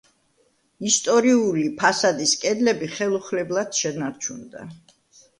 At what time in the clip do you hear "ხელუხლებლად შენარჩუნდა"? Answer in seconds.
2.93-4.65